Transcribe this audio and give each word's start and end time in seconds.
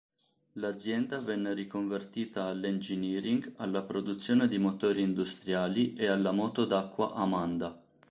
L'azienda 0.53 1.19
venne 1.19 1.53
riconvertita 1.53 2.45
all'engineering, 2.45 3.53
alla 3.57 3.83
produzione 3.83 4.47
di 4.47 4.57
motori 4.57 5.03
industriali, 5.03 5.93
e 5.93 6.07
alla 6.07 6.31
moto 6.31 6.65
d'acqua 6.65 7.13
"Amanda". 7.13 7.79